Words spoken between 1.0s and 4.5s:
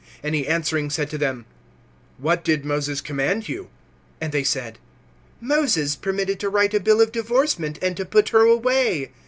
to them: What did Moses command you? (4)And they